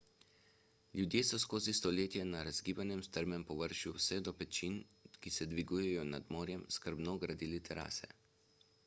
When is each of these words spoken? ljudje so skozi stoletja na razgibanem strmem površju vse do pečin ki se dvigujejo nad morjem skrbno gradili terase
ljudje 0.99 1.19
so 1.31 1.39
skozi 1.41 1.73
stoletja 1.79 2.23
na 2.29 2.39
razgibanem 2.47 3.03
strmem 3.07 3.45
površju 3.49 3.93
vse 3.99 4.19
do 4.29 4.33
pečin 4.39 4.79
ki 5.19 5.35
se 5.37 5.49
dvigujejo 5.53 6.07
nad 6.17 6.35
morjem 6.37 6.65
skrbno 6.79 7.17
gradili 7.27 7.61
terase 7.69 8.11